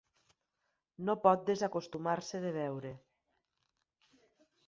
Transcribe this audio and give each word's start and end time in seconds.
No 1.09 1.15
pot 1.25 1.43
desacostumar-se 1.49 2.41
de 2.47 2.53
beure. 2.57 2.93